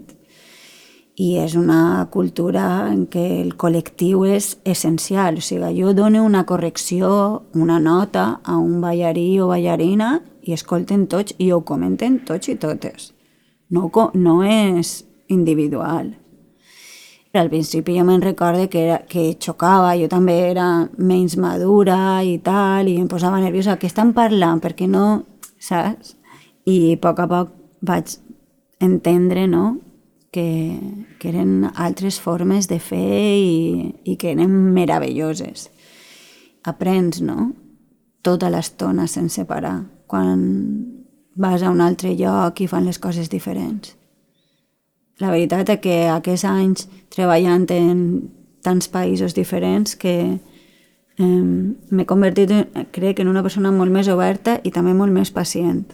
i 1.21 1.35
és 1.37 1.53
una 1.59 2.07
cultura 2.09 2.65
en 2.89 3.03
què 3.13 3.25
el 3.43 3.53
col·lectiu 3.61 4.23
és 4.25 4.55
essencial. 4.65 5.37
O 5.37 5.45
sigui, 5.45 5.75
jo 5.77 5.93
dono 5.93 6.23
una 6.25 6.47
correcció, 6.49 7.11
una 7.53 7.77
nota 7.81 8.41
a 8.41 8.57
un 8.57 8.79
ballarí 8.81 9.35
o 9.41 9.51
ballarina 9.51 10.15
i 10.41 10.57
escolten 10.57 11.05
tots 11.13 11.37
i 11.37 11.51
ho 11.53 11.61
comenten 11.69 12.23
tots 12.25 12.49
i 12.49 12.57
totes. 12.57 13.11
No, 13.69 13.91
no 14.15 14.39
és 14.47 14.95
individual. 15.29 16.15
Al 17.37 17.53
principi 17.53 17.99
jo 17.99 18.07
me'n 18.09 18.25
recorde 18.25 18.71
que, 18.73 18.87
era, 18.89 18.97
que 19.07 19.37
xocava, 19.39 19.93
jo 20.01 20.09
també 20.11 20.39
era 20.49 20.89
menys 20.97 21.37
madura 21.39 22.25
i 22.27 22.39
tal, 22.43 22.89
i 22.89 22.97
em 22.99 23.07
posava 23.13 23.43
nerviosa. 23.45 23.77
Què 23.77 23.93
estan 23.93 24.17
parlant? 24.17 24.65
Perquè 24.65 24.89
no... 24.89 25.27
Saps? 25.61 26.17
I 26.65 26.95
a 26.95 26.99
poc 27.05 27.21
a 27.21 27.29
poc 27.29 27.55
vaig 27.85 28.17
entendre, 28.81 29.45
no?, 29.47 29.77
que, 30.31 30.79
que 31.19 31.31
eren 31.33 31.71
altres 31.75 32.21
formes 32.23 32.69
de 32.71 32.79
fer 32.79 33.37
i, 33.37 33.95
i 34.05 34.17
que 34.17 34.33
eren 34.33 34.53
meravelloses. 34.75 35.69
Aprens, 36.65 37.21
no? 37.23 37.53
Tota 38.23 38.51
l'estona 38.53 39.09
sense 39.09 39.45
parar. 39.49 39.81
Quan 40.07 40.43
vas 41.35 41.63
a 41.63 41.71
un 41.71 41.81
altre 41.81 42.15
lloc 42.19 42.61
i 42.61 42.69
fan 42.69 42.87
les 42.87 42.99
coses 42.99 43.31
diferents. 43.31 43.97
La 45.21 45.31
veritat 45.33 45.69
és 45.69 45.81
que 45.83 45.97
aquests 46.09 46.47
anys 46.49 46.87
treballant 47.13 47.67
en 47.75 47.99
tants 48.65 48.89
països 48.89 49.35
diferents 49.37 49.97
que 49.97 50.15
eh, 51.21 51.25
m'he 51.25 52.07
convertit, 52.09 52.53
crec, 52.93 53.21
en 53.21 53.29
una 53.29 53.43
persona 53.45 53.73
molt 53.73 53.93
més 53.93 54.09
oberta 54.09 54.59
i 54.65 54.73
també 54.73 54.95
molt 54.97 55.13
més 55.13 55.33
pacient. 55.33 55.85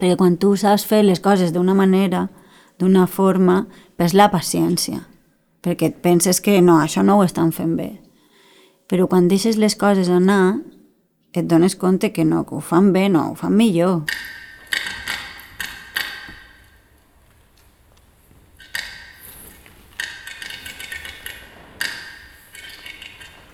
Perquè 0.00 0.16
quan 0.16 0.36
tu 0.40 0.54
saps 0.56 0.84
fer 0.88 1.02
les 1.04 1.20
coses 1.20 1.52
d'una 1.52 1.76
manera, 1.76 2.28
d'una 2.80 3.06
forma, 3.06 3.66
és 4.00 4.14
la 4.16 4.30
paciència, 4.32 5.04
perquè 5.60 5.90
et 5.90 5.98
penses 6.02 6.40
que 6.40 6.56
no, 6.64 6.78
això 6.80 7.04
no 7.04 7.18
ho 7.18 7.24
estan 7.26 7.52
fent 7.52 7.76
bé. 7.76 7.90
Però 8.88 9.06
quan 9.06 9.28
deixes 9.28 9.58
les 9.60 9.76
coses 9.76 10.08
anar, 10.10 10.56
et 11.36 11.46
dones 11.46 11.76
compte 11.76 12.10
que 12.10 12.24
no, 12.24 12.42
que 12.48 12.56
ho 12.56 12.62
fan 12.64 12.90
bé, 12.94 13.08
no, 13.12 13.30
ho 13.30 13.36
fan 13.38 13.54
millor. 13.54 14.02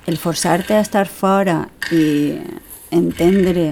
El 0.06 0.16
forçar-te 0.22 0.78
a 0.78 0.84
estar 0.86 1.08
fora 1.10 1.64
i 1.90 2.38
entendre 2.94 3.66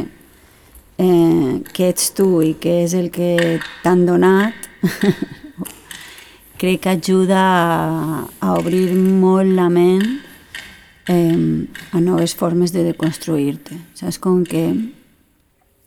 eh, 0.99 1.63
què 1.71 1.89
ets 1.95 2.11
tu 2.19 2.43
i 2.43 2.57
què 2.59 2.81
és 2.83 2.99
el 2.99 3.13
que 3.15 3.61
t'han 3.87 4.03
donat 4.11 4.69
crec 6.65 6.81
que 6.81 6.89
ajuda 6.97 7.41
a, 7.45 8.29
a 8.41 8.55
obrir 8.57 8.95
molt 8.97 9.53
la 9.53 9.69
ment 9.69 10.05
eh, 11.13 11.69
a 11.93 12.01
noves 12.01 12.33
formes 12.35 12.73
de 12.73 12.87
deconstruir-te. 12.87 13.77
Saps? 13.93 14.17
Com 14.17 14.47
que 14.49 14.71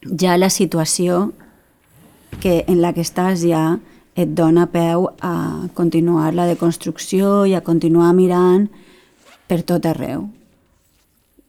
ja 0.06 0.36
la 0.38 0.50
situació 0.54 1.32
que 2.38 2.62
en 2.68 2.78
la 2.78 2.92
que 2.94 3.02
estàs 3.02 3.42
ja 3.42 3.80
et 4.14 4.30
dona 4.38 4.68
peu 4.70 5.08
a 5.18 5.66
continuar 5.74 6.30
la 6.34 6.46
deconstrucció 6.46 7.46
i 7.46 7.56
a 7.58 7.64
continuar 7.66 8.12
mirant 8.14 8.68
per 9.50 9.64
tot 9.66 9.86
arreu. 9.86 10.28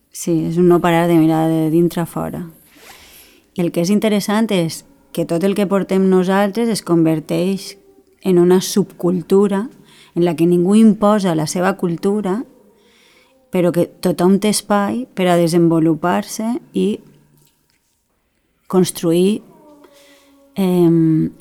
Sí, 0.09 0.33
és 0.49 0.57
un 0.57 0.69
no 0.69 0.79
parar 0.81 1.05
de 1.05 1.19
mirar 1.21 1.45
de 1.49 1.69
dintre 1.69 2.01
a 2.01 2.09
fora. 2.09 2.47
I 3.53 3.61
el 3.61 3.69
que 3.69 3.85
és 3.85 3.93
interessant 3.93 4.49
és 4.49 4.83
que 5.13 5.25
tot 5.29 5.45
el 5.45 5.53
que 5.53 5.69
portem 5.69 6.09
nosaltres 6.09 6.69
es 6.69 6.81
converteix 6.85 7.75
en 8.21 8.39
una 8.39 8.61
subcultura 8.61 9.69
en 10.15 10.25
la 10.25 10.35
que 10.35 10.47
ningú 10.47 10.75
imposa 10.75 11.35
la 11.35 11.47
seva 11.47 11.75
cultura, 11.77 12.43
però 13.49 13.71
que 13.73 13.87
tothom 13.87 14.37
té 14.39 14.51
espai 14.53 15.05
per 15.15 15.29
a 15.29 15.37
desenvolupar-se 15.39 16.59
i 16.73 16.99
construir 18.69 19.41
eh, 20.55 20.89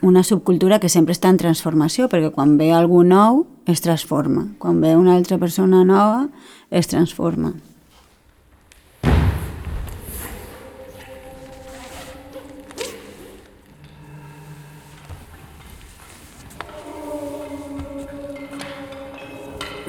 una 0.02 0.22
subcultura 0.24 0.78
que 0.78 0.88
sempre 0.88 1.12
està 1.16 1.28
en 1.28 1.40
transformació, 1.40 2.08
perquè 2.08 2.30
quan 2.32 2.56
ve 2.60 2.70
algú 2.72 3.02
nou 3.04 3.44
es 3.68 3.82
transforma, 3.84 4.46
quan 4.58 4.80
ve 4.80 4.94
una 4.96 5.16
altra 5.16 5.38
persona 5.38 5.84
nova 5.84 6.28
es 6.70 6.88
transforma. 6.88 7.52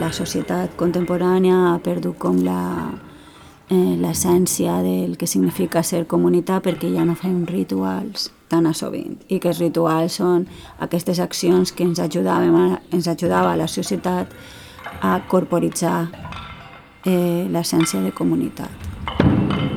La 0.10 0.16
societat 0.16 0.74
contemporània 0.74 1.56
ha 1.70 1.76
perdut 1.86 2.16
com 2.18 2.40
la, 2.42 2.90
eh, 3.70 3.94
l'essència 4.02 4.80
del 4.82 5.18
que 5.22 5.28
significa 5.30 5.84
ser 5.86 6.08
comunitat 6.10 6.66
perquè 6.66 6.90
ja 6.96 7.06
no 7.06 7.14
fem 7.14 7.44
rituals 7.46 8.32
tan 8.50 8.66
a 8.66 8.74
sovint 8.74 9.20
i 9.30 9.38
que 9.38 9.52
els 9.52 9.62
rituals 9.62 10.18
són 10.18 10.48
aquestes 10.82 11.22
accions 11.22 11.70
que 11.72 11.86
ens, 11.86 12.02
ajudaven 12.02 12.58
a, 12.58 12.82
ens 12.90 13.08
ajudava 13.08 13.54
a 13.54 13.60
la 13.62 13.70
societat 13.70 14.34
a 15.06 15.20
corporitzar 15.30 16.00
eh, 17.06 17.46
l'essència 17.54 18.02
de 18.02 18.10
comunitat. 18.10 19.69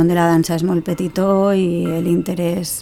Món 0.00 0.08
de 0.08 0.16
la 0.16 0.30
dansa 0.32 0.56
és 0.56 0.64
molt 0.64 0.86
petitó 0.86 1.52
i 1.52 1.84
l'interès 2.00 2.80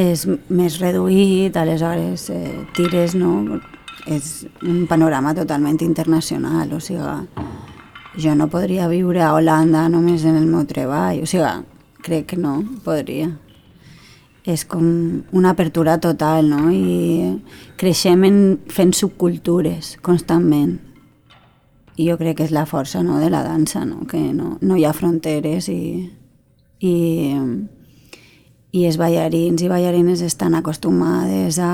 és 0.00 0.24
més 0.48 0.78
reduït, 0.80 1.56
aleshores 1.56 2.30
eh, 2.32 2.62
tires, 2.72 3.12
no? 3.14 3.60
És 4.08 4.46
un 4.64 4.86
panorama 4.88 5.34
totalment 5.36 5.76
internacional, 5.84 6.72
o 6.72 6.80
sigui, 6.80 7.44
jo 8.18 8.34
no 8.34 8.48
podria 8.48 8.88
viure 8.88 9.20
a 9.22 9.34
Holanda 9.36 9.84
només 9.92 10.24
en 10.24 10.38
el 10.40 10.48
meu 10.48 10.64
treball, 10.66 11.20
o 11.22 11.28
sigui, 11.28 11.52
crec 12.02 12.32
que 12.32 12.40
no 12.40 12.62
podria. 12.84 13.28
És 14.42 14.64
com 14.66 15.22
una 15.30 15.52
apertura 15.52 16.00
total, 16.02 16.48
no? 16.50 16.72
I 16.72 17.36
creixem 17.78 18.24
en, 18.26 18.40
fent 18.72 18.96
subcultures 18.96 19.98
constantment. 20.02 20.80
I 22.00 22.08
jo 22.08 22.16
crec 22.18 22.40
que 22.40 22.48
és 22.48 22.56
la 22.56 22.64
força 22.66 23.04
no, 23.04 23.20
de 23.20 23.28
la 23.30 23.44
dansa, 23.44 23.84
no? 23.84 24.06
que 24.08 24.32
no, 24.32 24.56
no 24.64 24.80
hi 24.80 24.86
ha 24.88 24.94
fronteres 24.96 25.68
i, 25.68 26.08
i, 26.82 27.38
i 28.74 28.84
els 28.88 28.98
ballarins 28.98 29.62
i 29.62 29.70
ballarines 29.70 30.22
estan 30.26 30.56
acostumades 30.58 31.60
a, 31.62 31.72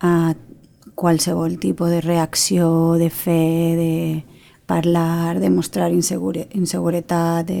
a 0.00 0.12
qualsevol 0.94 1.58
tipus 1.60 1.92
de 1.92 2.00
reacció, 2.00 2.94
de 2.96 3.10
fer, 3.10 3.76
de 3.76 3.92
parlar, 4.66 5.38
de 5.40 5.50
mostrar 5.50 5.92
insegure, 5.92 6.48
inseguretat, 6.56 7.46
de... 7.46 7.60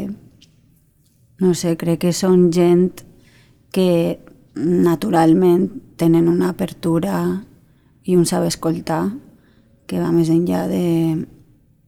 no 1.42 1.54
sé, 1.58 1.76
crec 1.76 2.06
que 2.06 2.12
són 2.16 2.50
gent 2.54 3.02
que 3.74 4.20
naturalment 4.56 5.68
tenen 6.00 6.28
una 6.28 6.52
apertura 6.52 7.42
i 8.04 8.16
un 8.16 8.26
saber 8.26 8.52
escoltar 8.52 9.04
que 9.86 10.00
va 10.00 10.12
més 10.12 10.30
enllà 10.32 10.66
de 10.70 10.84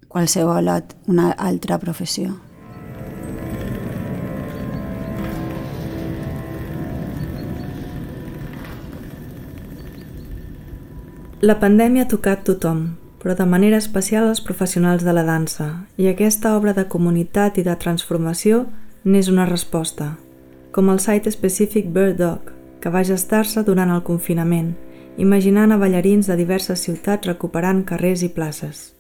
qualsevol 0.09 0.69
una 1.09 1.31
altra 1.33 1.79
professió. 1.79 2.44
La 11.45 11.59
pandèmia 11.61 12.07
ha 12.07 12.09
tocat 12.09 12.41
tothom, 12.49 12.79
però 13.21 13.35
de 13.37 13.45
manera 13.45 13.77
especial 13.77 14.31
els 14.31 14.41
professionals 14.41 15.03
de 15.05 15.13
la 15.13 15.27
dansa, 15.27 15.67
i 16.01 16.07
aquesta 16.09 16.55
obra 16.57 16.73
de 16.73 16.87
comunitat 16.89 17.59
i 17.61 17.65
de 17.67 17.75
transformació 17.83 18.63
n'és 19.05 19.29
una 19.29 19.45
resposta, 19.45 20.15
com 20.73 20.89
el 20.89 21.03
site 21.05 21.29
específic 21.29 21.91
Bird 21.93 22.17
Dog, 22.23 22.55
que 22.81 22.93
va 22.95 23.05
gestar-se 23.05 23.61
durant 23.67 23.93
el 23.93 24.01
confinament 24.07 24.73
imaginant 25.21 25.75
a 25.75 25.79
ballarins 25.79 26.31
de 26.31 26.37
diverses 26.41 26.81
ciutats 26.81 27.29
recuperant 27.29 27.85
carrers 27.85 28.25
i 28.25 28.31
places. 28.33 28.95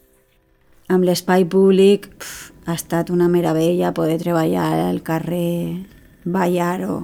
Amb 0.92 1.08
l'espai 1.08 1.46
públic 1.48 2.10
pf, 2.12 2.52
ha 2.68 2.76
estat 2.76 3.08
una 3.10 3.30
meravella 3.32 3.94
poder 3.96 4.18
treballar 4.20 4.68
al 4.90 5.00
carrer, 5.02 5.86
ballar 6.24 6.84
o 6.90 6.98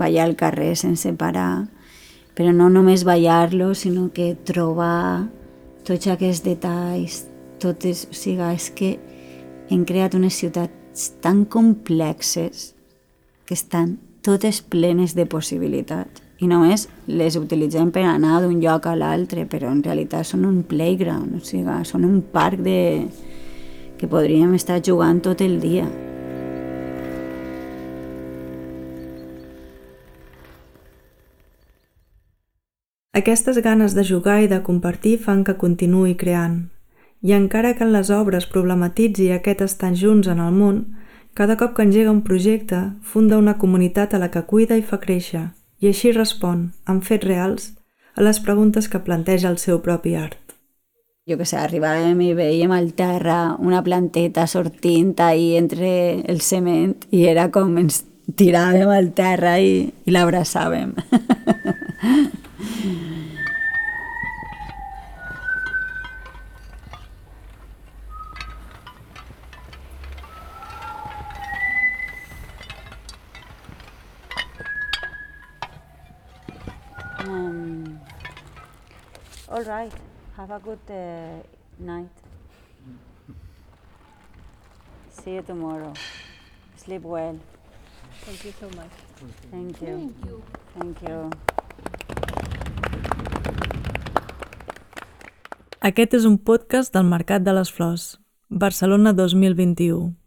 ballar 0.00 0.24
al 0.24 0.36
carrer 0.40 0.72
sense 0.76 1.12
parar, 1.20 1.68
però 2.34 2.52
no 2.54 2.68
només 2.72 3.04
ballar-lo, 3.04 3.72
sinó 3.74 4.08
que 4.14 4.34
trobar 4.46 5.28
tots 5.86 6.08
aquests 6.10 6.44
detalls, 6.44 7.24
totes, 7.60 8.06
o 8.10 8.16
sigui, 8.16 8.46
és 8.54 8.70
que 8.74 8.90
hem 9.70 9.84
creat 9.86 10.16
unes 10.18 10.38
ciutats 10.40 11.10
tan 11.22 11.44
complexes 11.44 12.72
que 13.46 13.54
estan 13.54 13.98
totes 14.22 14.60
plenes 14.62 15.14
de 15.16 15.26
possibilitats 15.26 16.22
i 16.40 16.48
només 16.48 16.86
les 17.06 17.36
utilitzem 17.36 17.90
per 17.92 18.06
anar 18.08 18.40
d'un 18.40 18.60
lloc 18.62 18.86
a 18.88 18.96
l'altre, 18.96 19.44
però 19.44 19.68
en 19.72 19.82
realitat 19.84 20.24
són 20.26 20.46
un 20.48 20.62
playground, 20.64 21.36
o 21.36 21.44
sigui, 21.44 21.80
són 21.84 22.06
un 22.08 22.22
parc 22.32 22.62
de... 22.64 23.08
que 24.00 24.08
podríem 24.08 24.54
estar 24.56 24.80
jugant 24.80 25.20
tot 25.20 25.42
el 25.44 25.58
dia. 25.60 25.84
Aquestes 33.20 33.58
ganes 33.60 33.92
de 33.92 34.02
jugar 34.08 34.38
i 34.40 34.46
de 34.48 34.62
compartir 34.64 35.18
fan 35.20 35.42
que 35.44 35.58
continuï 35.60 36.14
creant. 36.16 36.70
I 37.20 37.34
encara 37.36 37.74
que 37.76 37.84
en 37.84 37.90
les 37.92 38.08
obres 38.16 38.46
problematitzi 38.48 39.26
aquest 39.34 39.60
estar 39.66 39.90
junts 39.92 40.28
en 40.32 40.38
el 40.40 40.54
món, 40.56 40.78
cada 41.36 41.58
cop 41.60 41.74
que 41.76 41.84
engega 41.84 42.14
un 42.14 42.22
projecte, 42.24 42.78
funda 43.02 43.36
una 43.36 43.58
comunitat 43.58 44.14
a 44.14 44.20
la 44.22 44.30
que 44.32 44.40
cuida 44.48 44.78
i 44.80 44.84
fa 44.86 44.96
créixer, 45.02 45.42
i 45.84 45.90
així 45.90 46.14
respon, 46.16 46.70
amb 46.88 47.04
fets 47.04 47.28
reals, 47.28 47.66
a 48.16 48.24
les 48.24 48.40
preguntes 48.40 48.88
que 48.88 49.02
planteja 49.04 49.50
el 49.52 49.58
seu 49.60 49.82
propi 49.84 50.14
art. 50.16 50.56
Jo 51.28 51.36
que 51.36 51.44
sé, 51.44 51.58
arribàvem 51.60 52.22
i 52.24 52.30
veiem 52.38 52.72
al 52.72 52.94
terra 52.96 53.40
una 53.60 53.82
planteta 53.84 54.46
sortint 54.48 55.12
ahí 55.20 55.58
entre 55.58 55.90
el 56.24 56.40
cement 56.40 56.96
i 57.12 57.26
era 57.28 57.50
com 57.52 57.76
ens 57.84 58.00
tiràvem 58.32 58.88
al 58.88 59.12
terra 59.12 59.58
i, 59.60 59.90
i 60.08 60.16
l'abraçàvem. 60.16 60.96
Have 80.50 80.62
a 80.62 80.66
good 80.66 80.90
uh, 80.90 81.38
night. 81.78 82.10
See 85.10 85.34
you 85.34 85.42
tomorrow. 85.42 85.92
Sleep 86.74 87.02
well. 87.02 87.38
Thank 88.24 88.44
you 88.44 88.52
so 88.58 88.66
much. 88.74 88.90
Thank 89.52 89.80
you. 89.80 90.10
Thank 90.74 91.02
you. 91.06 91.30
Aquest 95.78 96.18
és 96.18 96.26
un 96.26 96.40
podcast 96.42 96.98
del 96.98 97.06
Mercat 97.06 97.46
de 97.46 97.54
les 97.54 97.70
Flors, 97.70 98.16
Barcelona 98.48 99.14
2021. 99.14 100.19